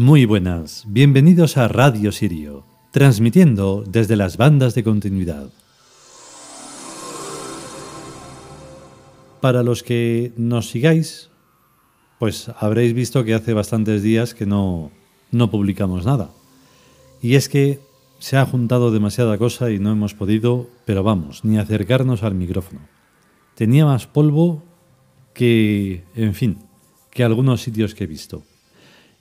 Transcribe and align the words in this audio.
Muy 0.00 0.24
buenas, 0.24 0.84
bienvenidos 0.88 1.58
a 1.58 1.68
Radio 1.68 2.10
Sirio, 2.10 2.64
transmitiendo 2.90 3.84
desde 3.86 4.16
las 4.16 4.38
bandas 4.38 4.74
de 4.74 4.82
continuidad. 4.82 5.50
Para 9.42 9.62
los 9.62 9.82
que 9.82 10.32
nos 10.38 10.70
sigáis, 10.70 11.28
pues 12.18 12.50
habréis 12.58 12.94
visto 12.94 13.24
que 13.24 13.34
hace 13.34 13.52
bastantes 13.52 14.02
días 14.02 14.32
que 14.32 14.46
no, 14.46 14.90
no 15.32 15.50
publicamos 15.50 16.06
nada. 16.06 16.30
Y 17.20 17.34
es 17.34 17.50
que 17.50 17.80
se 18.20 18.38
ha 18.38 18.46
juntado 18.46 18.92
demasiada 18.92 19.36
cosa 19.36 19.70
y 19.70 19.80
no 19.80 19.92
hemos 19.92 20.14
podido, 20.14 20.70
pero 20.86 21.02
vamos, 21.02 21.44
ni 21.44 21.58
acercarnos 21.58 22.22
al 22.22 22.34
micrófono. 22.34 22.80
Tenía 23.54 23.84
más 23.84 24.06
polvo 24.06 24.62
que, 25.34 26.04
en 26.14 26.32
fin, 26.32 26.56
que 27.10 27.22
algunos 27.22 27.60
sitios 27.60 27.94
que 27.94 28.04
he 28.04 28.06
visto. 28.06 28.44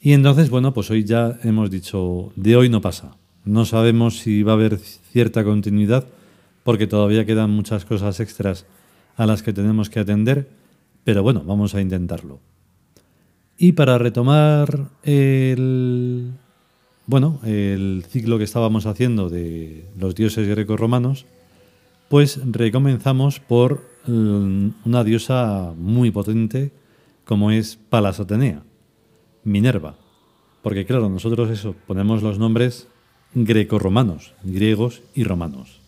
Y 0.02 0.14
entonces, 0.14 0.50
bueno, 0.50 0.74
pues 0.74 0.90
hoy 0.92 1.04
ya 1.04 1.38
hemos 1.44 1.70
dicho, 1.70 2.32
de 2.36 2.56
hoy 2.56 2.70
no 2.70 2.82
pasa. 2.82 3.18
No 3.44 3.66
sabemos 3.66 4.20
si 4.20 4.44
va 4.44 4.54
a 4.54 4.56
haber 4.56 4.78
cierta 4.78 5.44
continuidad, 5.44 6.08
porque 6.64 6.88
todavía 6.88 7.26
quedan 7.26 7.50
muchas 7.50 7.84
cosas 7.84 8.20
extras 8.20 8.66
a 9.18 9.26
las 9.26 9.44
que 9.44 9.54
tenemos 9.54 9.90
que 9.90 10.00
atender, 10.00 10.48
pero 11.04 11.24
bueno, 11.24 11.44
vamos 11.46 11.76
a 11.76 11.82
intentarlo. 11.82 12.40
Y 13.58 13.74
para 13.74 13.98
retomar 13.98 14.90
el, 15.04 16.32
bueno, 17.06 17.42
el 17.44 18.06
ciclo 18.08 18.38
que 18.38 18.46
estábamos 18.46 18.86
haciendo 18.86 19.30
de 19.30 19.84
los 19.98 20.16
dioses 20.16 20.48
greco-romanos, 20.48 21.26
pues 22.08 22.40
recomenzamos 22.50 23.42
por 23.42 23.84
mm, 24.08 24.70
una 24.86 25.04
diosa 25.04 25.74
muy 25.78 26.12
potente 26.12 26.72
como 27.26 27.52
es 27.52 27.78
Palas 27.90 28.22
Atenea, 28.22 28.64
Minerva. 29.50 29.96
Porque 30.62 30.86
claro, 30.86 31.10
nosotros 31.10 31.50
eso, 31.50 31.76
ponemos 31.88 32.22
los 32.24 32.40
nombres 32.40 32.88
greco-romanos, 33.34 34.34
griegos 34.44 35.02
y 35.14 35.24
romanos. 35.24 35.80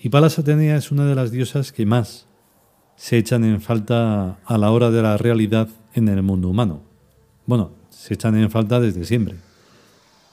Y 0.00 0.08
Palas 0.08 0.38
Atenea 0.38 0.76
es 0.76 0.90
una 0.90 1.06
de 1.06 1.14
las 1.14 1.30
diosas 1.30 1.72
que 1.72 1.86
más 1.86 2.26
se 2.96 3.18
echan 3.18 3.44
en 3.44 3.60
falta 3.60 4.38
a 4.44 4.58
la 4.58 4.70
hora 4.70 4.90
de 4.90 5.02
la 5.02 5.16
realidad 5.16 5.68
en 5.94 6.08
el 6.08 6.22
mundo 6.22 6.48
humano. 6.48 6.80
Bueno, 7.46 7.70
se 7.90 8.14
echan 8.14 8.36
en 8.36 8.50
falta 8.50 8.80
desde 8.80 9.04
siempre. 9.04 9.36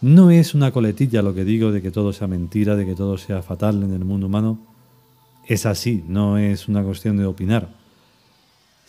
No 0.02 0.32
es 0.32 0.54
una 0.54 0.72
coletilla 0.72 1.22
lo 1.22 1.34
que 1.34 1.46
digo 1.46 1.72
de 1.72 1.82
que 1.82 1.92
todo 1.92 2.14
sea 2.14 2.28
mentira, 2.28 2.76
de 2.76 2.86
que 2.86 2.96
todo 2.96 3.18
sea 3.18 3.42
fatal 3.42 3.84
en 3.84 3.94
el 3.94 4.06
mundo 4.06 4.28
humano. 4.28 4.60
Es 5.46 5.66
así, 5.66 6.04
no 6.08 6.38
es 6.38 6.68
una 6.68 6.84
cuestión 6.84 7.18
de 7.18 7.26
opinar. 7.26 7.79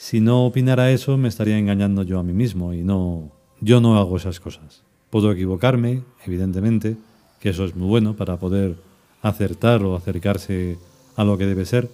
Si 0.00 0.22
no 0.22 0.46
opinara 0.46 0.90
eso, 0.92 1.18
me 1.18 1.28
estaría 1.28 1.58
engañando 1.58 2.04
yo 2.04 2.18
a 2.18 2.22
mí 2.22 2.32
mismo 2.32 2.72
y 2.72 2.82
no, 2.82 3.30
yo 3.60 3.82
no 3.82 3.98
hago 3.98 4.16
esas 4.16 4.40
cosas. 4.40 4.82
Puedo 5.10 5.30
equivocarme, 5.30 6.04
evidentemente, 6.24 6.96
que 7.38 7.50
eso 7.50 7.66
es 7.66 7.76
muy 7.76 7.86
bueno 7.86 8.16
para 8.16 8.38
poder 8.38 8.76
acertar 9.20 9.82
o 9.82 9.94
acercarse 9.94 10.78
a 11.16 11.24
lo 11.24 11.36
que 11.36 11.44
debe 11.44 11.66
ser, 11.66 11.90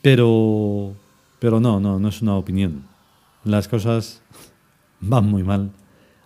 pero, 0.00 0.94
pero 1.38 1.60
no, 1.60 1.80
no, 1.80 1.98
no 1.98 2.08
es 2.08 2.22
una 2.22 2.38
opinión. 2.38 2.86
Las 3.44 3.68
cosas 3.68 4.22
van 5.00 5.26
muy 5.26 5.42
mal 5.42 5.70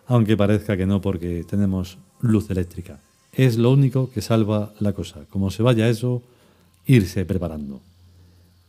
aunque 0.07 0.37
parezca 0.37 0.77
que 0.77 0.87
no 0.87 1.01
porque 1.01 1.43
tenemos 1.43 1.99
luz 2.21 2.49
eléctrica. 2.49 3.01
Es 3.33 3.59
lo 3.59 3.73
único 3.73 4.09
que 4.09 4.23
salva 4.23 4.73
la 4.79 4.93
cosa. 4.93 5.25
Como 5.31 5.51
se 5.51 5.65
vaya 5.65 5.89
eso, 5.89 6.23
irse 6.87 7.25
preparando. 7.25 7.81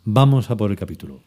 Vamos 0.04 0.50
a 0.50 0.58
por 0.58 0.72
el 0.72 0.78
capítulo. 0.78 1.22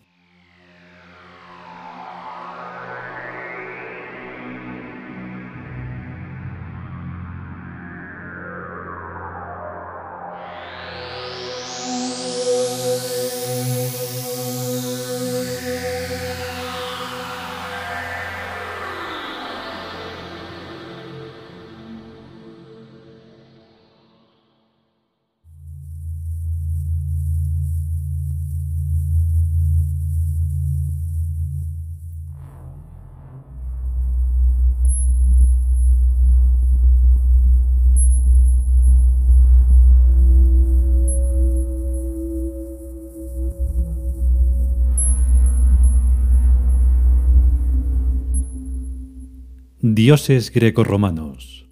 Dioses 50.02 50.50
grecorromanos. 50.50 51.68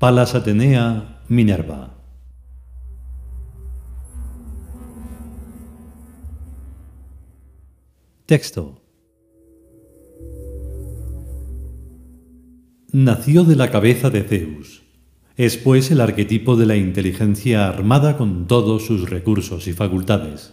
Palas 0.00 0.34
Atenea, 0.34 1.22
Minerva. 1.28 1.94
Texto. 8.26 8.82
Nació 12.90 13.44
de 13.44 13.54
la 13.54 13.70
cabeza 13.70 14.10
de 14.10 14.24
Zeus. 14.24 14.82
Es 15.36 15.56
pues 15.56 15.92
el 15.92 16.00
arquetipo 16.00 16.56
de 16.56 16.66
la 16.66 16.74
inteligencia 16.74 17.68
armada 17.68 18.16
con 18.16 18.48
todos 18.48 18.86
sus 18.86 19.08
recursos 19.08 19.68
y 19.68 19.72
facultades 19.72 20.52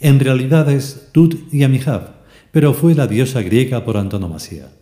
en 0.00 0.20
realidad 0.20 0.70
es 0.70 1.08
Tut 1.12 1.52
y 1.52 1.64
Amihab, 1.64 2.22
pero 2.52 2.72
fue 2.72 2.94
la 2.94 3.06
diosa 3.06 3.42
griega 3.42 3.84
por 3.84 3.96
antonomasia. 3.96 4.72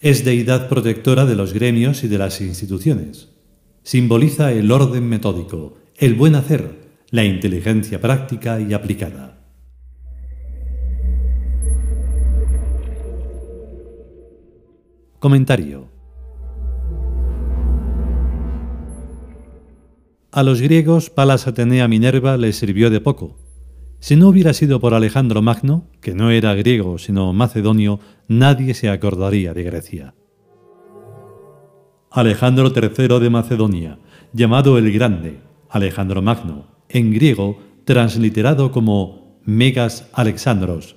Es 0.00 0.24
deidad 0.24 0.68
protectora 0.68 1.26
de 1.26 1.36
los 1.36 1.52
gremios 1.52 2.04
y 2.04 2.08
de 2.08 2.18
las 2.18 2.40
instituciones. 2.40 3.28
Simboliza 3.82 4.52
el 4.52 4.70
orden 4.72 5.08
metódico, 5.08 5.76
el 5.96 6.14
buen 6.14 6.34
hacer, 6.34 6.90
la 7.10 7.24
inteligencia 7.24 8.00
práctica 8.00 8.60
y 8.60 8.72
aplicada. 8.72 9.40
Comentario. 15.18 15.90
A 20.32 20.42
los 20.44 20.62
griegos 20.62 21.10
Palas 21.10 21.46
Atenea 21.46 21.88
Minerva 21.88 22.36
les 22.36 22.56
sirvió 22.56 22.88
de 22.88 23.00
poco, 23.00 23.39
si 24.00 24.16
no 24.16 24.28
hubiera 24.28 24.54
sido 24.54 24.80
por 24.80 24.94
Alejandro 24.94 25.42
Magno, 25.42 25.86
que 26.00 26.14
no 26.14 26.30
era 26.30 26.54
griego 26.54 26.98
sino 26.98 27.32
macedonio, 27.34 28.00
nadie 28.28 28.72
se 28.74 28.88
acordaría 28.88 29.52
de 29.52 29.62
Grecia. 29.62 30.14
Alejandro 32.10 32.72
III 32.74 33.20
de 33.20 33.30
Macedonia, 33.30 33.98
llamado 34.32 34.78
el 34.78 34.90
Grande, 34.90 35.40
Alejandro 35.68 36.22
Magno, 36.22 36.66
en 36.88 37.12
griego 37.12 37.60
transliterado 37.84 38.72
como 38.72 39.38
Megas 39.44 40.08
Alexandros. 40.14 40.96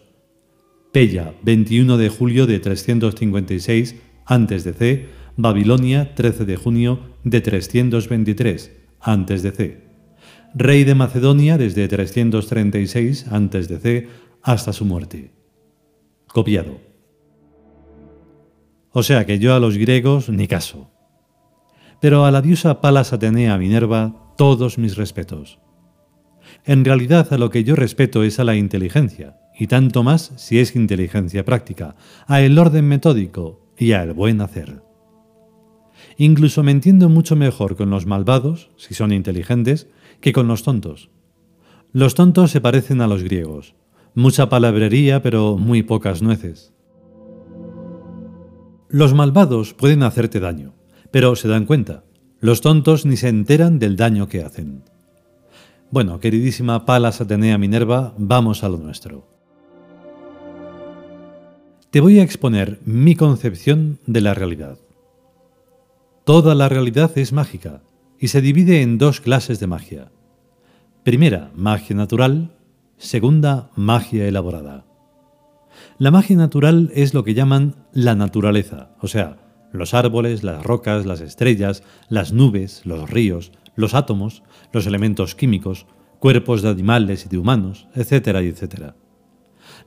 Pella, 0.91 1.33
21 1.43 1.97
de 1.97 2.09
julio 2.09 2.47
de 2.47 2.59
356 2.59 3.95
a.C., 4.25 5.05
Babilonia, 5.35 6.15
13 6.15 6.45
de 6.45 6.55
junio 6.55 6.99
de 7.23 7.41
323 7.41 8.71
a.C 9.01 9.92
rey 10.55 10.83
de 10.83 10.95
Macedonia 10.95 11.57
desde 11.57 11.87
336 11.87 13.27
a.C. 13.29 14.07
hasta 14.41 14.73
su 14.73 14.85
muerte. 14.85 15.31
Copiado. 16.27 16.79
O 18.91 19.03
sea 19.03 19.25
que 19.25 19.39
yo 19.39 19.55
a 19.55 19.59
los 19.59 19.77
griegos 19.77 20.29
ni 20.29 20.47
caso. 20.47 20.91
Pero 21.99 22.25
a 22.25 22.31
la 22.31 22.41
diosa 22.41 22.81
Palas 22.81 23.13
Atenea 23.13 23.57
Minerva 23.57 24.35
todos 24.37 24.77
mis 24.77 24.97
respetos. 24.97 25.59
En 26.65 26.85
realidad 26.85 27.33
a 27.33 27.37
lo 27.37 27.49
que 27.49 27.63
yo 27.63 27.75
respeto 27.75 28.23
es 28.23 28.39
a 28.39 28.43
la 28.43 28.55
inteligencia, 28.55 29.37
y 29.57 29.67
tanto 29.67 30.03
más 30.03 30.33
si 30.35 30.59
es 30.59 30.75
inteligencia 30.75 31.45
práctica, 31.45 31.95
a 32.27 32.41
el 32.41 32.57
orden 32.59 32.87
metódico 32.87 33.73
y 33.77 33.93
al 33.93 34.13
buen 34.13 34.41
hacer. 34.41 34.83
Incluso 36.17 36.63
me 36.63 36.71
entiendo 36.71 37.09
mucho 37.09 37.35
mejor 37.35 37.75
con 37.75 37.89
los 37.89 38.05
malvados, 38.05 38.69
si 38.77 38.93
son 38.93 39.11
inteligentes, 39.11 39.87
que 40.23 40.31
con 40.31 40.47
los 40.47 40.63
tontos. 40.63 41.09
Los 41.91 42.15
tontos 42.15 42.49
se 42.49 42.61
parecen 42.61 43.01
a 43.01 43.07
los 43.07 43.23
griegos. 43.23 43.75
Mucha 44.15 44.47
palabrería, 44.47 45.21
pero 45.21 45.57
muy 45.57 45.83
pocas 45.83 46.21
nueces. 46.21 46.73
Los 48.87 49.13
malvados 49.13 49.73
pueden 49.73 50.01
hacerte 50.01 50.39
daño, 50.39 50.75
pero 51.11 51.35
se 51.35 51.49
dan 51.49 51.65
cuenta. 51.65 52.05
Los 52.39 52.61
tontos 52.61 53.05
ni 53.05 53.17
se 53.17 53.27
enteran 53.27 53.79
del 53.79 53.97
daño 53.97 54.29
que 54.29 54.45
hacen. 54.45 54.85
Bueno, 55.91 56.21
queridísima 56.21 56.85
Palas 56.85 57.19
Atenea 57.19 57.57
Minerva, 57.57 58.13
vamos 58.17 58.63
a 58.63 58.69
lo 58.69 58.77
nuestro. 58.77 59.27
te 61.91 61.99
voy 61.99 62.19
a 62.19 62.23
exponer 62.23 62.79
mi 62.85 63.15
concepción 63.15 63.99
de 64.07 64.21
la 64.21 64.33
realidad. 64.33 64.79
Toda 66.23 66.55
la 66.55 66.69
realidad 66.69 67.11
es 67.17 67.33
mágica 67.33 67.83
y 68.23 68.29
se 68.29 68.39
divide 68.39 68.81
en 68.81 68.97
dos 68.97 69.19
clases 69.19 69.59
de 69.59 69.67
magia. 69.67 70.12
Primera, 71.03 71.51
magia 71.53 71.97
natural. 71.97 72.55
Segunda, 72.95 73.69
magia 73.75 74.25
elaborada. 74.25 74.85
La 75.97 76.11
magia 76.11 76.37
natural 76.37 76.91
es 76.95 77.13
lo 77.13 77.25
que 77.25 77.33
llaman 77.33 77.75
la 77.91 78.15
naturaleza, 78.15 78.95
o 79.01 79.09
sea, 79.09 79.37
los 79.73 79.93
árboles, 79.93 80.43
las 80.43 80.63
rocas, 80.63 81.05
las 81.05 81.19
estrellas, 81.19 81.83
las 82.07 82.31
nubes, 82.31 82.85
los 82.85 83.09
ríos, 83.09 83.51
los 83.75 83.95
átomos, 83.95 84.43
los 84.71 84.87
elementos 84.87 85.35
químicos, 85.35 85.87
cuerpos 86.19 86.61
de 86.61 86.69
animales 86.69 87.25
y 87.25 87.29
de 87.29 87.37
humanos, 87.37 87.89
etcétera, 87.95 88.39
etcétera. 88.39 88.95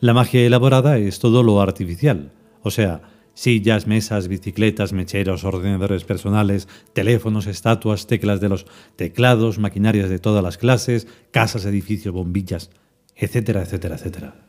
La 0.00 0.12
magia 0.12 0.42
elaborada 0.42 0.98
es 0.98 1.18
todo 1.18 1.42
lo 1.42 1.62
artificial, 1.62 2.32
o 2.60 2.70
sea, 2.70 3.00
sillas, 3.36 3.86
mesas, 3.86 4.28
bicicletas, 4.28 4.94
mecheros, 4.94 5.44
ordenadores 5.44 6.04
personales, 6.04 6.66
teléfonos, 6.94 7.46
estatuas, 7.46 8.06
teclas 8.06 8.40
de 8.40 8.48
los 8.48 8.66
teclados, 8.96 9.58
maquinarias 9.58 10.08
de 10.08 10.18
todas 10.18 10.42
las 10.42 10.56
clases, 10.56 11.06
casas, 11.30 11.66
edificios, 11.66 12.14
bombillas, 12.14 12.70
etcétera, 13.14 13.62
etcétera, 13.62 13.96
etcétera. 13.96 14.46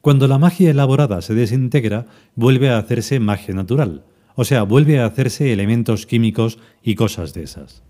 Cuando 0.00 0.26
la 0.26 0.38
magia 0.38 0.70
elaborada 0.70 1.20
se 1.20 1.34
desintegra, 1.34 2.06
vuelve 2.34 2.70
a 2.70 2.78
hacerse 2.78 3.20
magia 3.20 3.54
natural, 3.54 4.04
o 4.34 4.44
sea, 4.44 4.62
vuelve 4.62 4.98
a 4.98 5.06
hacerse 5.06 5.52
elementos 5.52 6.06
químicos 6.06 6.58
y 6.82 6.94
cosas 6.94 7.34
de 7.34 7.42
esas. 7.42 7.82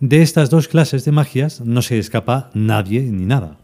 De 0.00 0.22
estas 0.22 0.50
dos 0.50 0.66
clases 0.66 1.04
de 1.04 1.12
magias 1.12 1.60
no 1.60 1.82
se 1.82 1.98
escapa 1.98 2.50
nadie 2.52 3.02
ni 3.02 3.26
nada. 3.26 3.58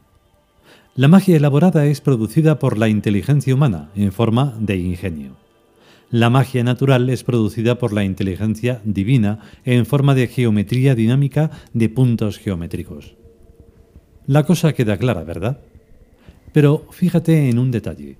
La 0.94 1.08
magia 1.08 1.36
elaborada 1.36 1.86
es 1.86 2.00
producida 2.00 2.60
por 2.60 2.78
la 2.78 2.88
inteligencia 2.88 3.52
humana 3.52 3.90
en 3.96 4.12
forma 4.12 4.54
de 4.60 4.76
ingenio. 4.76 5.39
La 6.10 6.28
magia 6.28 6.64
natural 6.64 7.08
es 7.08 7.22
producida 7.22 7.78
por 7.78 7.92
la 7.92 8.02
inteligencia 8.02 8.80
divina 8.84 9.38
en 9.64 9.86
forma 9.86 10.16
de 10.16 10.26
geometría 10.26 10.96
dinámica 10.96 11.50
de 11.72 11.88
puntos 11.88 12.38
geométricos. 12.38 13.16
La 14.26 14.44
cosa 14.44 14.72
queda 14.72 14.96
clara, 14.96 15.22
¿verdad? 15.22 15.60
Pero 16.52 16.86
fíjate 16.90 17.48
en 17.48 17.60
un 17.60 17.70
detalle. 17.70 18.18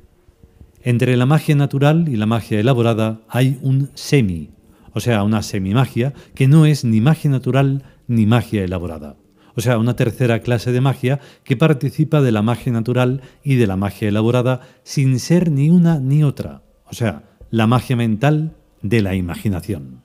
Entre 0.82 1.16
la 1.16 1.26
magia 1.26 1.56
natural 1.56 2.08
y 2.08 2.16
la 2.16 2.26
magia 2.26 2.60
elaborada 2.60 3.22
hay 3.28 3.58
un 3.60 3.90
semi, 3.94 4.50
o 4.94 5.00
sea, 5.00 5.24
una 5.24 5.42
semimagia 5.42 6.14
que 6.34 6.46
no 6.46 6.66
es 6.66 6.84
ni 6.84 7.00
magia 7.00 7.30
natural 7.30 7.82
ni 8.06 8.24
magia 8.24 8.64
elaborada 8.64 9.16
o 9.56 9.60
sea, 9.60 9.78
una 9.78 9.96
tercera 9.96 10.40
clase 10.40 10.72
de 10.72 10.80
magia 10.80 11.20
que 11.44 11.56
participa 11.56 12.22
de 12.22 12.32
la 12.32 12.40
magia 12.40 12.72
natural 12.72 13.20
y 13.42 13.56
de 13.56 13.66
la 13.66 13.76
magia 13.76 14.08
elaborada 14.08 14.60
sin 14.84 15.18
ser 15.18 15.50
ni 15.50 15.70
una 15.70 15.98
ni 15.98 16.22
otra, 16.24 16.62
o 16.86 16.94
sea, 16.94 17.29
la 17.50 17.66
magia 17.66 17.96
mental 17.96 18.56
de 18.82 19.02
la 19.02 19.14
imaginación. 19.14 20.02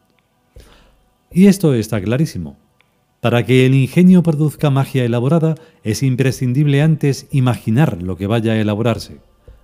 Y 1.32 1.48
esto 1.48 1.74
está 1.74 2.02
clarísimo. 2.02 2.58
Para 3.22 3.46
que 3.46 3.66
el 3.66 3.74
ingenio 3.76 4.24
produzca 4.24 4.70
magia 4.70 5.04
elaborada 5.04 5.56
es 5.84 6.04
imprescindible 6.04 6.82
antes 6.82 7.28
imaginar 7.32 8.02
lo 8.02 8.18
que 8.18 8.28
vaya 8.28 8.54
a 8.54 8.60
elaborarse. 8.60 9.20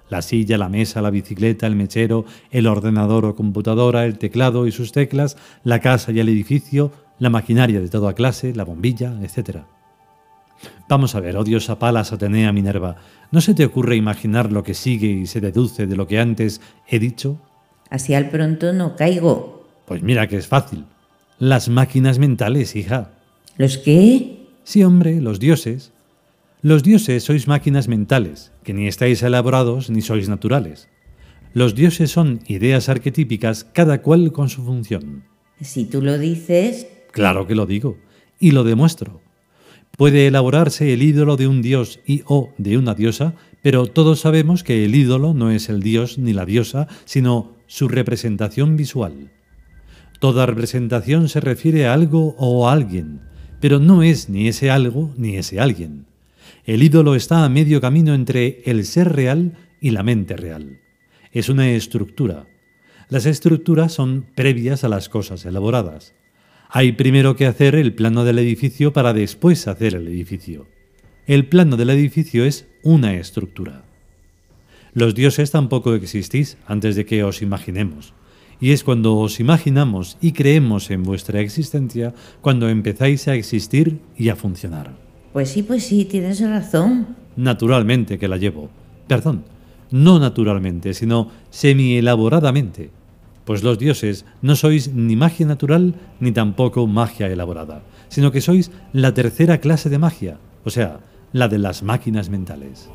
La 0.10 0.22
silla, 0.22 0.58
la 0.58 0.68
mesa, 0.68 1.02
la 1.02 1.10
bicicleta, 1.10 1.68
el 1.68 1.76
mechero, 1.76 2.26
el 2.52 2.68
ordenador 2.68 3.26
o 3.26 3.36
computadora, 3.36 4.06
el 4.06 4.18
teclado 4.18 4.68
y 4.68 4.72
sus 4.72 4.92
teclas, 4.92 5.38
la 5.64 5.80
casa 5.80 6.12
y 6.12 6.20
el 6.20 6.30
edificio, 6.30 6.92
la 7.18 7.30
maquinaria 7.30 7.80
de 7.80 7.88
toda 7.88 8.14
clase, 8.14 8.54
la 8.54 8.66
bombilla, 8.66 9.18
etc. 9.24 9.60
Vamos 10.90 11.16
a 11.16 11.20
ver, 11.20 11.38
odiosa 11.38 11.80
Palas 11.80 12.12
Atenea 12.12 12.52
Minerva, 12.52 12.98
¿no 13.32 13.42
se 13.42 13.54
te 13.54 13.64
ocurre 13.64 13.96
imaginar 13.96 14.52
lo 14.52 14.64
que 14.64 14.74
sigue 14.74 15.08
y 15.08 15.28
se 15.28 15.40
deduce 15.40 15.88
de 15.88 15.96
lo 15.96 16.08
que 16.08 16.20
antes 16.20 16.62
he 16.88 17.00
dicho? 17.00 17.40
Así 17.92 18.14
al 18.14 18.30
pronto 18.30 18.74
no 18.74 18.96
caigo. 18.96 19.68
Pues 19.86 20.02
mira 20.02 20.28
que 20.28 20.38
es 20.38 20.48
fácil. 20.48 20.86
Las 21.38 21.68
máquinas 21.70 22.18
mentales, 22.18 22.76
hija. 22.76 23.12
¿Los 23.58 23.78
qué? 23.78 24.48
Sí, 24.64 24.84
hombre, 24.84 25.20
los 25.20 25.40
dioses. 25.40 25.92
Los 26.62 26.84
dioses 26.84 27.24
sois 27.24 27.48
máquinas 27.48 27.90
mentales, 27.90 28.54
que 28.64 28.74
ni 28.74 28.88
estáis 28.88 29.22
elaborados 29.24 29.90
ni 29.90 30.02
sois 30.02 30.30
naturales. 30.30 30.88
Los 31.54 31.76
dioses 31.76 32.10
son 32.12 32.40
ideas 32.48 32.88
arquetípicas, 32.88 33.66
cada 33.66 34.02
cual 34.02 34.32
con 34.32 34.48
su 34.48 34.64
función. 34.64 35.26
Si 35.60 35.84
tú 35.84 36.02
lo 36.02 36.18
dices... 36.18 36.88
Claro 37.12 37.46
que 37.46 37.56
lo 37.56 37.66
digo, 37.66 37.98
y 38.40 38.52
lo 38.52 38.64
demuestro. 38.64 39.20
Puede 39.98 40.28
elaborarse 40.28 40.94
el 40.94 41.04
ídolo 41.04 41.36
de 41.36 41.48
un 41.48 41.62
dios 41.62 42.00
y 42.06 42.22
o 42.26 42.52
de 42.58 42.78
una 42.78 42.96
diosa, 42.96 43.34
pero 43.62 43.88
todos 43.88 44.22
sabemos 44.22 44.64
que 44.64 44.86
el 44.86 44.96
ídolo 44.96 45.34
no 45.34 45.52
es 45.52 45.68
el 45.68 45.82
dios 45.82 46.18
ni 46.18 46.32
la 46.32 46.46
diosa, 46.46 46.88
sino 47.04 47.60
su 47.72 47.88
representación 47.88 48.76
visual. 48.76 49.32
Toda 50.20 50.46
representación 50.46 51.30
se 51.30 51.40
refiere 51.40 51.88
a 51.88 51.94
algo 51.94 52.36
o 52.38 52.68
a 52.68 52.74
alguien, 52.74 53.22
pero 53.62 53.80
no 53.80 54.04
es 54.04 54.28
ni 54.28 54.50
ese 54.50 54.70
algo 54.70 55.14
ni 55.16 55.38
ese 55.38 55.62
alguien. 55.62 56.06
El 56.66 56.84
ídolo 56.84 57.16
está 57.16 57.46
a 57.46 57.50
medio 57.50 57.80
camino 57.80 58.14
entre 58.14 58.62
el 58.66 58.84
ser 58.84 59.14
real 59.14 59.54
y 59.80 59.92
la 59.92 60.04
mente 60.04 60.36
real. 60.36 60.82
Es 61.32 61.48
una 61.48 61.72
estructura. 61.72 62.46
Las 63.08 63.26
estructuras 63.26 63.94
son 63.94 64.26
previas 64.36 64.84
a 64.84 64.90
las 64.90 65.08
cosas 65.08 65.46
elaboradas. 65.46 66.14
Hay 66.70 66.92
primero 66.92 67.38
que 67.38 67.46
hacer 67.46 67.76
el 67.76 67.94
plano 67.94 68.26
del 68.26 68.40
edificio 68.40 68.92
para 68.92 69.14
después 69.14 69.66
hacer 69.70 69.96
el 69.96 70.10
edificio. 70.10 70.68
El 71.26 71.48
plano 71.48 71.78
del 71.78 71.92
edificio 71.92 72.44
es 72.44 72.68
una 72.84 73.14
estructura. 73.14 73.86
Los 74.94 75.16
dioses 75.16 75.52
tampoco 75.52 75.94
existís 75.94 76.58
antes 76.68 76.96
de 76.96 77.06
que 77.06 77.24
os 77.24 77.42
imaginemos. 77.42 78.14
Y 78.60 78.72
es 78.72 78.84
cuando 78.84 79.18
os 79.18 79.40
imaginamos 79.40 80.18
y 80.22 80.34
creemos 80.34 80.92
en 80.92 81.04
vuestra 81.04 81.40
existencia 81.40 82.14
cuando 82.42 82.70
empezáis 82.70 83.28
a 83.28 83.36
existir 83.36 84.00
y 84.18 84.30
a 84.30 84.36
funcionar. 84.36 84.92
Pues 85.34 85.50
sí, 85.50 85.64
pues 85.64 85.84
sí, 85.84 86.06
tienes 86.06 86.42
razón. 86.42 87.16
Naturalmente 87.36 88.20
que 88.20 88.28
la 88.28 88.38
llevo. 88.38 88.70
Perdón, 89.08 89.46
no 89.90 90.20
naturalmente, 90.20 90.94
sino 90.94 91.30
semi-elaboradamente 91.50 92.92
pues 93.46 93.64
los 93.64 93.80
dioses 93.80 94.26
no 94.42 94.56
sois 94.56 94.94
ni 94.94 95.16
magia 95.16 95.46
natural 95.46 95.96
ni 96.20 96.32
tampoco 96.32 96.88
magia 96.88 97.28
elaborada, 97.28 97.82
sino 98.08 98.32
que 98.32 98.42
sois 98.42 98.72
la 98.94 99.14
tercera 99.14 99.60
clase 99.60 99.90
de 99.90 100.00
magia, 100.00 100.38
o 100.64 100.70
sea, 100.70 101.00
la 101.34 101.48
de 101.48 101.58
las 101.58 101.84
máquinas 101.84 102.30
mentales. 102.30 102.90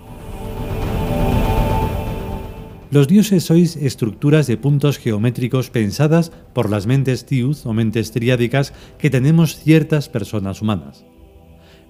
Los 2.97 3.09
dioses 3.09 3.45
sois 3.45 3.77
estructuras 3.77 4.47
de 4.47 4.57
puntos 4.57 4.97
geométricos 4.97 5.69
pensadas 5.69 6.33
por 6.55 6.71
las 6.71 6.87
mentes 6.87 7.27
tiud 7.27 7.55
o 7.69 7.75
mentes 7.75 8.11
triádicas 8.11 8.73
que 8.97 9.11
tenemos 9.11 9.61
ciertas 9.61 10.09
personas 10.09 10.63
humanas. 10.63 11.05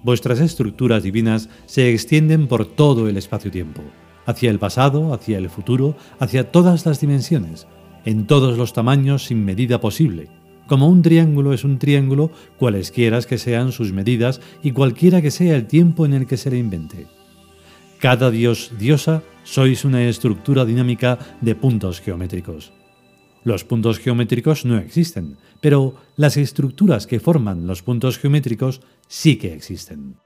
Vuestras 0.03 0.41
estructuras 0.41 1.03
divinas 1.03 1.47
se 1.65 1.93
extienden 1.93 2.49
por 2.49 2.65
todo 2.65 3.07
el 3.07 3.15
espacio-tiempo, 3.15 3.83
hacia 4.25 4.51
el 4.51 4.59
pasado, 4.59 5.13
hacia 5.13 5.37
el 5.37 5.49
futuro, 5.49 5.95
hacia 6.19 6.51
todas 6.51 6.85
las 6.85 6.99
dimensiones, 6.99 7.67
en 8.03 8.27
todos 8.27 8.57
los 8.57 8.73
tamaños 8.73 9.27
sin 9.27 9.45
medida 9.45 9.79
posible. 9.79 10.27
Como 10.67 10.89
un 10.89 11.03
triángulo 11.03 11.53
es 11.53 11.63
un 11.63 11.79
triángulo, 11.79 12.31
cualesquiera 12.59 13.21
que 13.21 13.37
sean 13.37 13.71
sus 13.71 13.93
medidas 13.93 14.41
y 14.61 14.71
cualquiera 14.71 15.21
que 15.21 15.31
sea 15.31 15.55
el 15.55 15.67
tiempo 15.67 16.05
en 16.05 16.11
el 16.11 16.27
que 16.27 16.35
se 16.35 16.51
le 16.51 16.57
invente. 16.57 17.07
Cada 17.97 18.29
dios, 18.29 18.73
diosa, 18.77 19.23
sois 19.47 19.85
una 19.87 20.03
estructura 20.03 20.67
dinámica 20.67 21.39
de 21.39 21.55
puntos 21.55 22.01
geométricos. 22.03 22.73
Los 23.47 23.63
puntos 23.63 23.99
geométricos 23.99 24.65
no 24.67 24.77
existen, 24.77 25.37
pero 25.63 25.95
las 26.17 26.35
estructuras 26.35 27.07
que 27.07 27.21
forman 27.21 27.65
los 27.65 27.81
puntos 27.81 28.19
geométricos 28.19 28.81
sí 29.07 29.37
que 29.37 29.53
existen. 29.53 30.17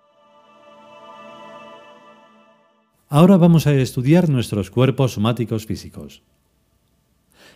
Ahora 3.09 3.37
vamos 3.37 3.67
a 3.67 3.73
estudiar 3.75 4.29
nuestros 4.29 4.71
cuerpos 4.71 5.13
somáticos 5.13 5.67
físicos 5.67 6.23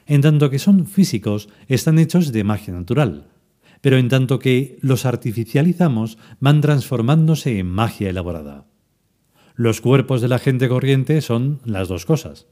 en 0.05 0.21
tanto 0.21 0.49
que 0.49 0.59
son 0.59 0.85
físicos, 0.85 1.49
están 1.67 1.97
hechos 1.99 2.31
de 2.31 2.43
magia 2.43 2.73
natural, 2.73 3.27
pero 3.81 3.97
en 3.97 4.09
tanto 4.09 4.39
que 4.39 4.77
los 4.81 5.05
artificializamos, 5.05 6.17
van 6.39 6.61
transformándose 6.61 7.59
en 7.59 7.67
magia 7.67 8.09
elaborada. 8.09 8.65
Los 9.55 9.79
cuerpos 9.79 10.21
de 10.21 10.27
la 10.27 10.37
gente 10.37 10.67
corriente 10.67 11.21
son 11.21 11.61
las 11.63 11.87
dos 11.87 12.05
cosas, 12.05 12.47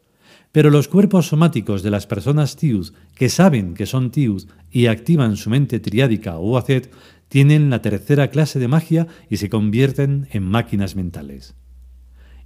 pero 0.54 0.70
los 0.70 0.88
cuerpos 0.88 1.28
somáticos 1.28 1.84
de 1.84 1.90
las 1.90 2.08
personas 2.08 2.56
tiud 2.56 2.94
que 3.14 3.28
saben 3.28 3.74
que 3.74 3.86
son 3.86 4.10
tiud 4.10 4.44
y 4.72 4.86
activan 4.86 5.36
su 5.36 5.50
mente 5.50 5.82
triádica 5.82 6.38
o 6.38 6.58
acet 6.58 6.94
tienen 7.28 7.70
la 7.70 7.82
tercera 7.82 8.30
clase 8.30 8.58
de 8.58 8.70
magia 8.70 9.08
y 9.30 9.38
se 9.38 9.50
convierten 9.50 10.30
en 10.32 10.44
máquinas 10.44 10.96
mentales. 10.96 11.56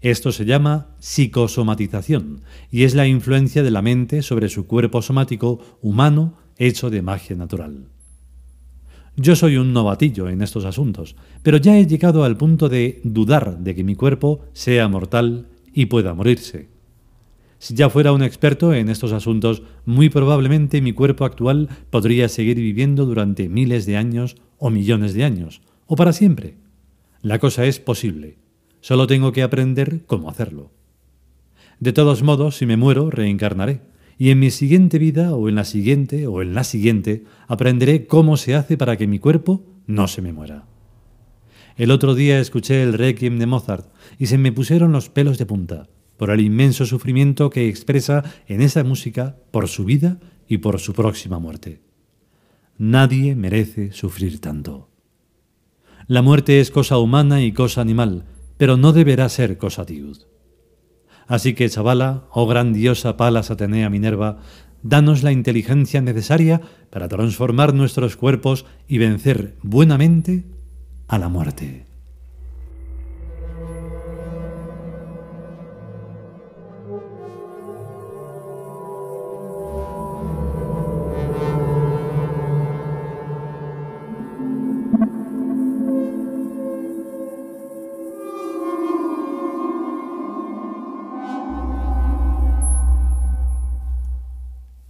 Esto 0.02 0.32
se 0.32 0.46
llama 0.46 0.96
psicosomatización 1.00 2.42
y 2.72 2.84
es 2.84 2.96
la 2.96 3.06
influencia 3.06 3.62
de 3.62 3.72
la 3.72 3.84
mente 3.84 4.24
sobre 4.24 4.50
su 4.50 4.66
cuerpo 4.66 5.04
somático 5.04 5.78
humano 5.82 6.34
hecho 6.58 6.90
de 6.90 7.04
magia 7.04 7.36
natural. 7.36 7.90
Yo 9.20 9.36
soy 9.36 9.58
un 9.58 9.74
novatillo 9.74 10.30
en 10.30 10.44
estos 10.44 10.64
asuntos, 10.64 11.16
pero 11.42 11.58
ya 11.58 11.76
he 11.76 11.88
llegado 11.88 12.24
al 12.24 12.38
punto 12.38 12.70
de 12.70 13.02
dudar 13.04 13.58
de 13.58 13.74
que 13.74 13.84
mi 13.84 13.96
cuerpo 13.96 14.46
sea 14.54 14.88
mortal 14.88 15.48
y 15.74 15.88
pueda 15.88 16.14
morirse. 16.14 16.70
Si 17.58 17.74
ya 17.74 17.90
fuera 17.90 18.12
un 18.12 18.22
experto 18.22 18.76
en 18.76 18.90
estos 18.90 19.14
asuntos, 19.14 19.64
muy 19.86 20.10
probablemente 20.10 20.84
mi 20.84 20.94
cuerpo 20.94 21.26
actual 21.26 21.68
podría 21.90 22.30
seguir 22.30 22.58
viviendo 22.58 23.08
durante 23.08 23.50
miles 23.50 23.88
de 23.88 23.98
años 23.98 24.36
o 24.60 24.70
millones 24.70 25.16
de 25.16 25.24
años, 25.24 25.62
o 25.88 25.96
para 25.96 26.14
siempre. 26.14 26.54
La 27.24 27.40
cosa 27.40 27.66
es 27.66 27.80
posible. 27.80 28.38
Solo 28.82 29.08
tengo 29.08 29.32
que 29.32 29.42
aprender 29.42 30.04
cómo 30.06 30.30
hacerlo. 30.30 30.70
De 31.80 31.92
todos 31.92 32.22
modos, 32.22 32.58
si 32.58 32.68
me 32.68 32.78
muero, 32.78 33.10
reencarnaré. 33.10 33.82
Y 34.18 34.32
en 34.32 34.40
mi 34.40 34.50
siguiente 34.50 34.98
vida, 34.98 35.36
o 35.36 35.48
en 35.48 35.56
la 35.56 35.64
siguiente, 35.64 36.28
o 36.28 36.42
en 36.42 36.54
la 36.54 36.64
siguiente, 36.64 37.24
aprenderé 37.48 38.08
cómo 38.08 38.38
se 38.38 38.56
hace 38.56 38.78
para 38.78 38.98
que 38.98 39.08
mi 39.08 39.20
cuerpo 39.20 39.64
no 39.86 40.08
se 40.08 40.22
me 40.22 40.34
muera. 40.34 40.66
El 41.76 41.92
otro 41.92 42.16
día 42.16 42.40
escuché 42.40 42.82
el 42.82 42.94
Requiem 42.94 43.38
de 43.38 43.46
Mozart 43.46 43.88
y 44.18 44.26
se 44.26 44.40
me 44.40 44.52
pusieron 44.52 44.92
los 44.92 45.10
pelos 45.10 45.38
de 45.38 45.46
punta 45.46 45.88
por 46.18 46.32
el 46.32 46.42
inmenso 46.42 46.86
sufrimiento 46.88 47.52
que 47.52 47.70
expresa 47.70 48.24
en 48.48 48.62
esa 48.62 48.84
música 48.84 49.38
por 49.52 49.68
su 49.68 49.86
vida 49.86 50.20
y 50.48 50.58
por 50.58 50.80
su 50.80 50.94
próxima 50.94 51.38
muerte. 51.38 51.82
Nadie 52.80 53.36
merece 53.36 53.92
sufrir 53.92 54.42
tanto. 54.42 54.90
La 56.08 56.24
muerte 56.24 56.60
es 56.60 56.72
cosa 56.72 56.98
humana 56.98 57.44
y 57.44 57.52
cosa 57.52 57.82
animal, 57.82 58.26
pero 58.58 58.78
no 58.78 58.94
deberá 58.94 59.30
ser 59.30 59.58
cosa 59.58 59.86
tiud. 59.86 60.18
Así 61.28 61.54
que, 61.54 61.70
chavala, 61.70 62.24
oh 62.32 62.48
grandiosa 62.48 63.18
Palas 63.18 63.52
Atenea 63.52 63.90
Minerva, 63.90 64.40
danos 64.82 65.24
la 65.24 65.32
inteligencia 65.32 66.02
necesaria 66.02 66.62
para 66.90 67.08
transformar 67.08 67.74
nuestros 67.74 68.16
cuerpos 68.16 68.66
y 68.88 68.98
vencer 68.98 69.56
buenamente 69.62 70.46
a 71.08 71.18
la 71.18 71.28
muerte. 71.28 71.87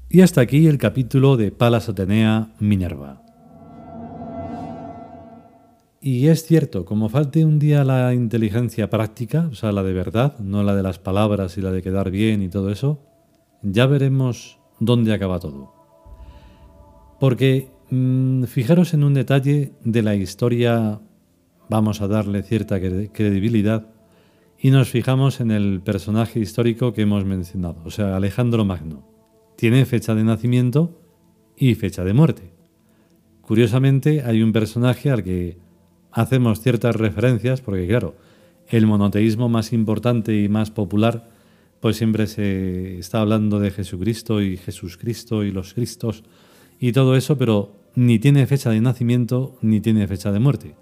Y 0.09 0.21
hasta 0.21 0.39
aquí 0.39 0.67
el 0.67 0.77
capítulo 0.77 1.35
de 1.35 1.51
Palas 1.51 1.89
Atenea 1.89 2.53
Minerva. 2.59 3.21
Y 5.99 6.27
es 6.27 6.45
cierto, 6.45 6.85
como 6.85 7.09
falte 7.09 7.43
un 7.43 7.59
día 7.59 7.83
la 7.83 8.13
inteligencia 8.13 8.89
práctica, 8.89 9.49
o 9.51 9.55
sea, 9.55 9.73
la 9.73 9.83
de 9.83 9.91
verdad, 9.91 10.39
no 10.39 10.63
la 10.63 10.75
de 10.75 10.83
las 10.83 10.97
palabras 10.97 11.57
y 11.57 11.61
la 11.61 11.71
de 11.71 11.81
quedar 11.81 12.09
bien 12.09 12.41
y 12.41 12.47
todo 12.47 12.71
eso, 12.71 13.03
ya 13.61 13.85
veremos 13.85 14.59
dónde 14.79 15.13
acaba 15.13 15.39
todo. 15.39 15.73
Porque 17.19 17.69
mm, 17.89 18.43
fijaros 18.43 18.93
en 18.93 19.03
un 19.03 19.13
detalle 19.13 19.73
de 19.83 20.03
la 20.03 20.15
historia, 20.15 21.01
vamos 21.69 21.99
a 21.99 22.07
darle 22.07 22.43
cierta 22.43 22.79
credibilidad, 22.79 23.87
y 24.57 24.71
nos 24.71 24.87
fijamos 24.87 25.41
en 25.41 25.51
el 25.51 25.81
personaje 25.81 26.39
histórico 26.39 26.93
que 26.93 27.01
hemos 27.01 27.25
mencionado, 27.25 27.81
o 27.83 27.91
sea, 27.91 28.15
Alejandro 28.15 28.63
Magno 28.63 29.16
tiene 29.57 29.85
fecha 29.85 30.15
de 30.15 30.23
nacimiento 30.23 31.01
y 31.57 31.75
fecha 31.75 32.05
de 32.05 32.13
muerte. 32.13 32.43
Curiosamente, 33.41 34.21
hay 34.23 34.43
un 34.43 34.53
personaje 34.53 35.09
al 35.09 35.23
que 35.23 35.57
hacemos 36.11 36.61
ciertas 36.61 36.95
referencias, 36.95 37.61
porque 37.61 37.87
claro, 37.87 38.15
el 38.69 38.85
monoteísmo 38.85 39.49
más 39.49 39.73
importante 39.73 40.39
y 40.41 40.47
más 40.47 40.69
popular, 40.69 41.29
pues 41.79 41.97
siempre 41.97 42.27
se 42.27 42.99
está 42.99 43.21
hablando 43.21 43.59
de 43.59 43.71
Jesucristo 43.71 44.41
y 44.41 44.57
Jesús 44.57 44.95
Cristo 44.95 45.43
y 45.43 45.51
los 45.51 45.73
Cristos 45.73 46.23
y 46.79 46.91
todo 46.91 47.15
eso, 47.15 47.37
pero 47.37 47.73
ni 47.95 48.19
tiene 48.19 48.45
fecha 48.45 48.69
de 48.69 48.79
nacimiento 48.79 49.57
ni 49.61 49.81
tiene 49.81 50.07
fecha 50.07 50.31
de 50.31 50.39
muerte. 50.39 50.75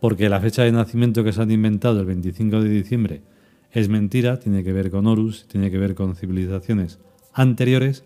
Porque 0.00 0.28
la 0.28 0.40
fecha 0.40 0.64
de 0.64 0.72
nacimiento 0.72 1.22
que 1.22 1.32
se 1.32 1.42
han 1.42 1.50
inventado 1.50 2.00
el 2.00 2.06
25 2.06 2.60
de 2.60 2.70
diciembre 2.70 3.22
es 3.70 3.88
mentira, 3.88 4.40
tiene 4.40 4.64
que 4.64 4.72
ver 4.72 4.90
con 4.90 5.06
Horus, 5.06 5.46
tiene 5.46 5.70
que 5.70 5.78
ver 5.78 5.94
con 5.94 6.16
civilizaciones 6.16 6.98
anteriores 7.32 8.04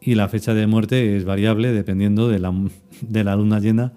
y 0.00 0.14
la 0.14 0.28
fecha 0.28 0.54
de 0.54 0.66
muerte 0.66 1.16
es 1.16 1.24
variable 1.24 1.72
dependiendo 1.72 2.28
de 2.28 2.38
la, 2.38 2.52
de 3.00 3.24
la 3.24 3.36
luna 3.36 3.60
llena 3.60 3.92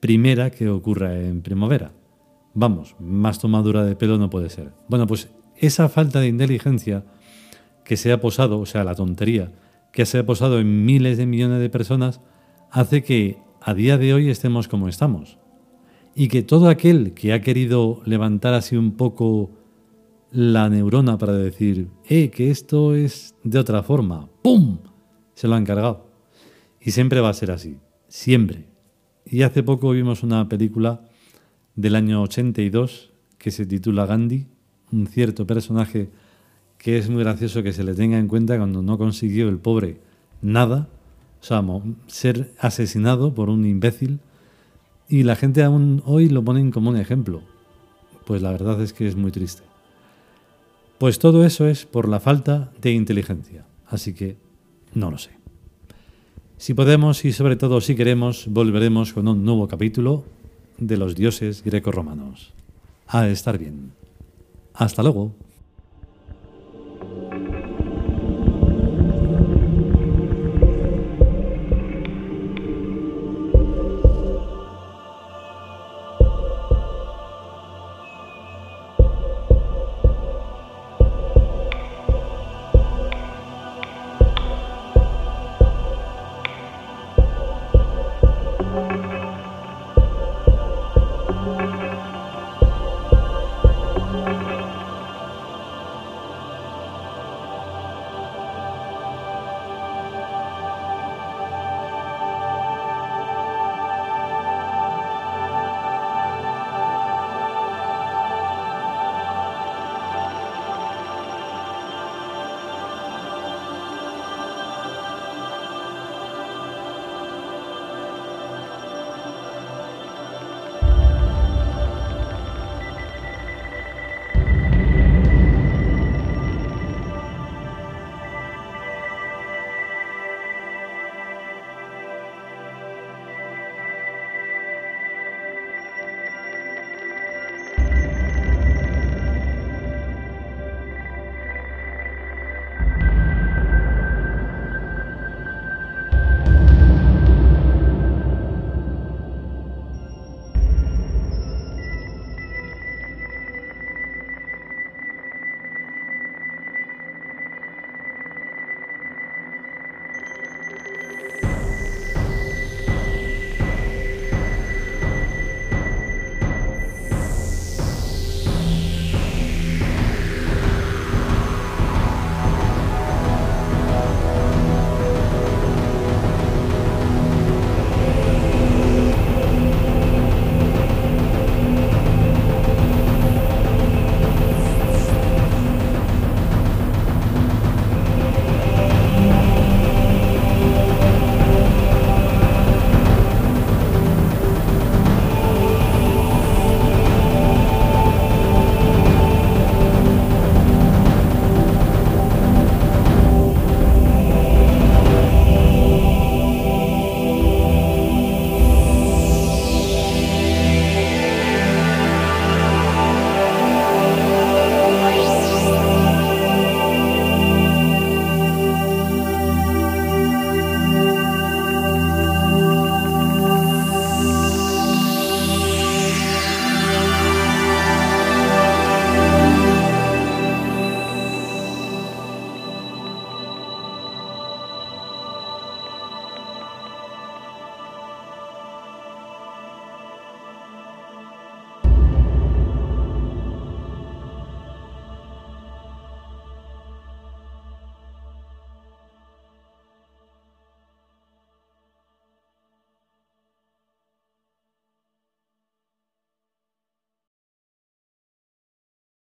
primera 0.00 0.50
que 0.50 0.68
ocurra 0.68 1.18
en 1.18 1.40
primavera. 1.40 1.92
Vamos, 2.52 2.94
más 3.00 3.38
tomadura 3.38 3.84
de 3.84 3.96
pelo 3.96 4.18
no 4.18 4.30
puede 4.30 4.50
ser. 4.50 4.70
Bueno, 4.88 5.06
pues 5.06 5.30
esa 5.56 5.88
falta 5.88 6.20
de 6.20 6.28
inteligencia 6.28 7.04
que 7.84 7.96
se 7.96 8.12
ha 8.12 8.20
posado, 8.20 8.60
o 8.60 8.66
sea, 8.66 8.84
la 8.84 8.94
tontería, 8.94 9.52
que 9.92 10.06
se 10.06 10.18
ha 10.18 10.26
posado 10.26 10.58
en 10.58 10.84
miles 10.84 11.16
de 11.16 11.26
millones 11.26 11.60
de 11.60 11.70
personas, 11.70 12.20
hace 12.70 13.02
que 13.02 13.38
a 13.60 13.74
día 13.74 13.96
de 13.96 14.12
hoy 14.12 14.28
estemos 14.28 14.68
como 14.68 14.88
estamos. 14.88 15.38
Y 16.14 16.28
que 16.28 16.42
todo 16.42 16.68
aquel 16.68 17.14
que 17.14 17.32
ha 17.32 17.40
querido 17.40 18.02
levantar 18.04 18.54
así 18.54 18.76
un 18.76 18.92
poco 18.92 19.50
la 20.34 20.68
neurona 20.68 21.16
para 21.16 21.32
decir, 21.32 21.88
eh, 22.08 22.30
que 22.30 22.50
esto 22.50 22.96
es 22.96 23.36
de 23.44 23.60
otra 23.60 23.84
forma. 23.84 24.28
¡Pum! 24.42 24.78
Se 25.34 25.46
lo 25.46 25.54
han 25.54 25.64
cargado. 25.64 26.08
Y 26.80 26.90
siempre 26.90 27.20
va 27.20 27.28
a 27.28 27.34
ser 27.34 27.52
así. 27.52 27.78
Siempre. 28.08 28.66
Y 29.24 29.42
hace 29.42 29.62
poco 29.62 29.90
vimos 29.90 30.24
una 30.24 30.48
película 30.48 31.02
del 31.76 31.94
año 31.94 32.20
82 32.22 33.12
que 33.38 33.52
se 33.52 33.64
titula 33.64 34.06
Gandhi, 34.06 34.48
un 34.90 35.06
cierto 35.06 35.46
personaje 35.46 36.10
que 36.78 36.98
es 36.98 37.08
muy 37.08 37.22
gracioso 37.22 37.62
que 37.62 37.72
se 37.72 37.84
le 37.84 37.94
tenga 37.94 38.18
en 38.18 38.26
cuenta 38.26 38.56
cuando 38.58 38.82
no 38.82 38.98
consiguió 38.98 39.48
el 39.48 39.58
pobre 39.58 40.00
nada, 40.42 40.88
o 41.40 41.44
sea, 41.44 41.64
ser 42.08 42.52
asesinado 42.58 43.34
por 43.34 43.50
un 43.50 43.64
imbécil, 43.64 44.18
y 45.08 45.22
la 45.22 45.36
gente 45.36 45.62
aún 45.62 46.02
hoy 46.04 46.28
lo 46.28 46.42
ponen 46.44 46.72
como 46.72 46.90
un 46.90 46.96
ejemplo. 46.96 47.42
Pues 48.26 48.42
la 48.42 48.50
verdad 48.50 48.82
es 48.82 48.92
que 48.92 49.06
es 49.06 49.14
muy 49.14 49.30
triste. 49.30 49.62
Pues 50.98 51.18
todo 51.18 51.44
eso 51.44 51.66
es 51.66 51.86
por 51.86 52.08
la 52.08 52.20
falta 52.20 52.72
de 52.80 52.92
inteligencia. 52.92 53.66
Así 53.86 54.14
que 54.14 54.36
no 54.94 55.10
lo 55.10 55.18
sé. 55.18 55.30
Si 56.56 56.72
podemos 56.72 57.24
y 57.24 57.32
sobre 57.32 57.56
todo 57.56 57.80
si 57.80 57.94
queremos, 57.94 58.46
volveremos 58.48 59.12
con 59.12 59.28
un 59.28 59.44
nuevo 59.44 59.68
capítulo 59.68 60.24
de 60.78 60.96
los 60.96 61.14
dioses 61.14 61.62
greco-romanos. 61.64 62.52
A 63.06 63.28
estar 63.28 63.58
bien. 63.58 63.92
Hasta 64.72 65.02
luego. 65.02 65.34